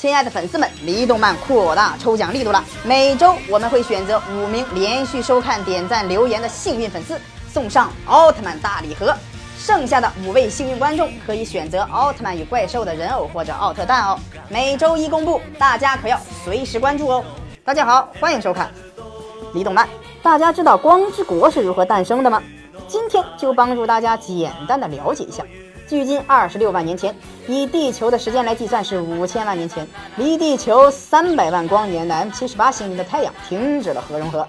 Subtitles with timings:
[0.00, 2.64] 亲爱的粉丝们，离动漫扩大抽奖力度了！
[2.86, 7.20] 每周我们会选择五名连续收看、点赞、留言的幸运粉丝，
[7.52, 9.14] 送上奥特曼大礼盒。
[9.58, 14.18] 剩下的五位幸运观众可以选择奥特曼与怪兽的人偶或者奥特蛋哦。
[14.48, 17.22] 每周一公布，大家可要随时关注哦。
[17.62, 18.72] 大家好，欢迎收看
[19.52, 19.86] 离动漫。
[20.22, 22.42] 大家知道光之国是如何诞生的吗？
[22.88, 25.44] 今天就帮助大家简单的了解一下。
[25.90, 27.12] 距今二十六万年前，
[27.48, 34.46] 以地球的时间来计算是五千万年前，离地球三百万光年的 M 七十八星云的太阳停止了核融合，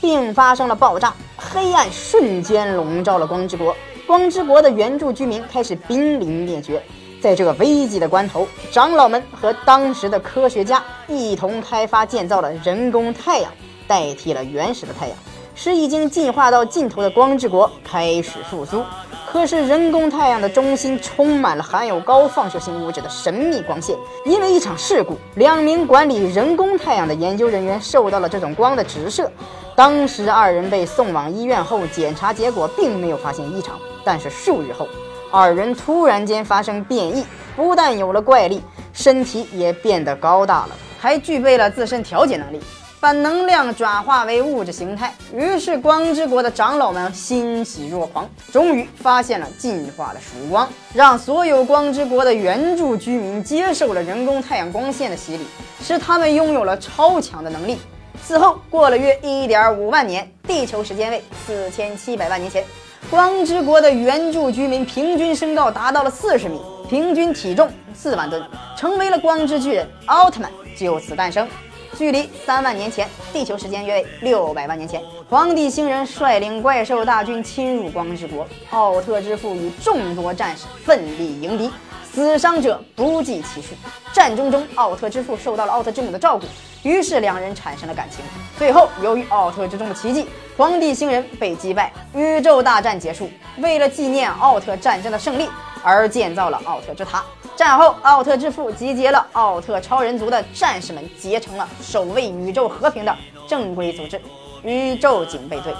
[0.00, 3.74] 并发生了爆炸，黑暗瞬间笼罩了光之国，
[4.06, 6.80] 光之国的原住居民开始濒临灭绝。
[7.20, 13.52] 在这个危急的关头，长老们和当时的科学家一同开发建造了人工太阳，
[13.88, 15.16] 代替了原始的太阳，
[15.54, 18.82] 使已经进化到尽头的光之国开始复苏。
[19.30, 23.96] 可是，人工太阳的中心充满了含有高放射性物质的神秘光线。
[24.24, 29.28] 因为一场事故，两名管理人工太阳的研究人员受到了这种光的直射。
[29.74, 33.76] 当时，二人被送往医院后，检查结果并没有发现异常。
[34.04, 34.86] 但是数日后，
[35.32, 42.60] 二人突然间发生变异，不但有了怪力，身体也变得高大了，还具备了自身调节能力。
[43.04, 55.44] 把能量转化为物质形态，于是光之国的长老们欣喜若狂，终于发现了进化的曙光，让所有光之国的原住居民接受了人工太阳光线的洗礼，
[55.82, 57.76] 使他们拥有了超强的能力。
[58.22, 62.64] 此后过了约一点五万年，地球时间为四千七百万年前，
[63.10, 66.58] 光之国的原住居民平均身高达到了四十米，
[66.88, 68.42] 平均体重四万吨，
[68.78, 71.46] 成为了光之巨人奥特曼，就此诞生。
[71.94, 81.70] 距离三万年前，地球时间约为六百万年前，皇帝星人率领怪兽大军侵入光之国，奥特之父与众多战士奋力迎敌，
[82.12, 83.68] 死伤者不计其数。
[84.12, 86.46] 战争中，奥特之父受到了奥特之母的照顾，
[86.82, 88.24] 于是两人产生了感情。
[88.58, 93.30] 最后，由于奥特之中的奇迹，皇帝星人被击败，宇宙大战结束。
[93.58, 95.48] 为了纪念奥特战争的胜利，
[95.82, 97.24] 而建造了奥特之塔。
[97.56, 103.16] 战后，奥特之父集结了奥特超人族的战士们，结成了守卫宇宙和平的
[103.46, 104.20] 正规组织——
[104.64, 105.72] 宇宙警备队。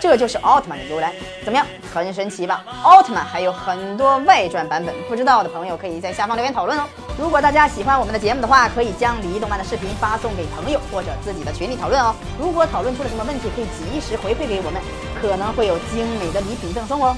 [0.00, 1.12] 这就是奥特曼的由来。
[1.44, 2.64] 怎么样，很神奇吧？
[2.82, 6.84] 奥特曼还有很多外传版本，不知道的朋友可以在下方留言讨论哦。
[7.18, 12.14] 如果大家喜欢我们的节目的话，可以将离动漫的视频发送给朋友或者自己的群里讨论哦。
[12.38, 14.80] 如果讨论出了什么问题，可以及时回馈给我们，
[15.20, 17.16] 可能会有精美的礼品赠送哦。